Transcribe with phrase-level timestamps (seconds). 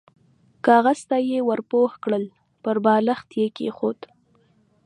[0.65, 2.23] کاغذ ته يې ور پوه کړل،
[2.63, 3.99] پر بالښت يې کېښود.